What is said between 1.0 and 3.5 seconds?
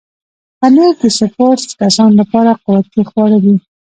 د سپورټس کسانو لپاره قوتي خواړه